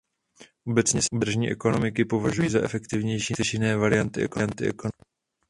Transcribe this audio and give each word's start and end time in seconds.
Obecně 0.67 1.01
se 1.01 1.07
tržní 1.21 1.51
ekonomiky 1.51 2.05
považují 2.05 2.49
za 2.49 2.63
efektivnější 2.63 3.33
než 3.39 3.53
jiné 3.53 3.77
varianty 3.77 4.21
ekonomik. 4.23 4.81